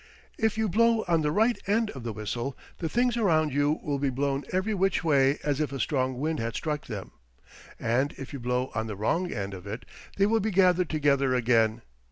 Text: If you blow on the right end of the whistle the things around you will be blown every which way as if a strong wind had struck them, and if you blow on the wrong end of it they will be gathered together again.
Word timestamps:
If 0.39 0.57
you 0.57 0.67
blow 0.67 1.05
on 1.07 1.21
the 1.21 1.31
right 1.31 1.59
end 1.67 1.91
of 1.91 2.01
the 2.01 2.11
whistle 2.11 2.57
the 2.79 2.89
things 2.89 3.17
around 3.17 3.53
you 3.53 3.79
will 3.83 3.99
be 3.99 4.09
blown 4.09 4.45
every 4.51 4.73
which 4.73 5.03
way 5.03 5.37
as 5.43 5.61
if 5.61 5.71
a 5.71 5.79
strong 5.79 6.17
wind 6.19 6.39
had 6.39 6.55
struck 6.55 6.87
them, 6.87 7.11
and 7.79 8.11
if 8.13 8.33
you 8.33 8.39
blow 8.39 8.71
on 8.73 8.87
the 8.87 8.95
wrong 8.95 9.31
end 9.31 9.53
of 9.53 9.67
it 9.67 9.85
they 10.17 10.25
will 10.25 10.39
be 10.39 10.49
gathered 10.49 10.89
together 10.89 11.35
again. 11.35 11.83